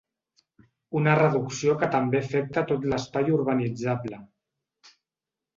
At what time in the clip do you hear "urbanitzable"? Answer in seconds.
3.37-4.23